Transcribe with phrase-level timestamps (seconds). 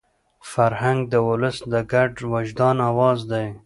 [0.51, 3.47] فرهنګ د ولس د ګډ وجدان اواز دی.